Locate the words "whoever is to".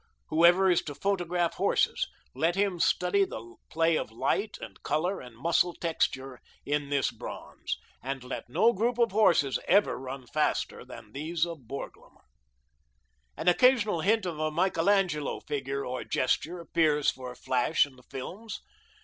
0.29-0.95